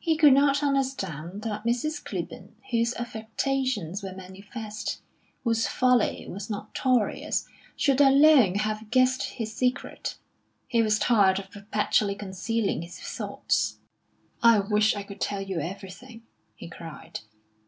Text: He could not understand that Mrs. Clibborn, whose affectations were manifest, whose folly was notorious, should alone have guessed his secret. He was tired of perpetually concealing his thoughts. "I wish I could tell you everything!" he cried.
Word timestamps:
He 0.00 0.16
could 0.16 0.32
not 0.32 0.64
understand 0.64 1.42
that 1.42 1.62
Mrs. 1.62 2.02
Clibborn, 2.04 2.54
whose 2.72 2.92
affectations 2.94 4.02
were 4.02 4.12
manifest, 4.12 5.00
whose 5.44 5.68
folly 5.68 6.26
was 6.28 6.50
notorious, 6.50 7.46
should 7.76 8.00
alone 8.00 8.56
have 8.56 8.90
guessed 8.90 9.22
his 9.22 9.54
secret. 9.54 10.16
He 10.66 10.82
was 10.82 10.98
tired 10.98 11.38
of 11.38 11.52
perpetually 11.52 12.16
concealing 12.16 12.82
his 12.82 12.98
thoughts. 12.98 13.78
"I 14.42 14.58
wish 14.58 14.96
I 14.96 15.04
could 15.04 15.20
tell 15.20 15.40
you 15.40 15.60
everything!" 15.60 16.24
he 16.56 16.68
cried. 16.68 17.20